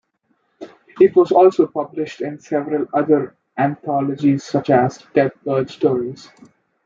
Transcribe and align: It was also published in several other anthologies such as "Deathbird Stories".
It 0.99 1.15
was 1.15 1.31
also 1.31 1.67
published 1.67 2.21
in 2.21 2.39
several 2.39 2.87
other 2.91 3.35
anthologies 3.55 4.43
such 4.43 4.71
as 4.71 4.97
"Deathbird 5.13 5.69
Stories". 5.69 6.27